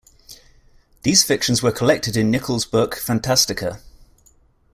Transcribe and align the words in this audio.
These 1.03 1.23
fictions 1.23 1.61
were 1.61 1.71
collected 1.71 2.17
in 2.17 2.31
Nichols' 2.31 2.65
book 2.65 2.95
"Fantastica". 2.95 3.81